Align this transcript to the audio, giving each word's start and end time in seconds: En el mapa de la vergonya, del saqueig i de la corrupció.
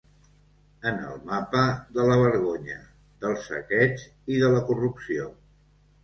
En 0.91 0.95
el 1.09 1.17
mapa 1.31 1.65
de 1.97 2.05
la 2.11 2.15
vergonya, 2.21 2.77
del 3.25 3.35
saqueig 3.43 4.01
i 4.37 4.39
de 4.45 4.49
la 4.55 4.63
corrupció. 4.71 5.29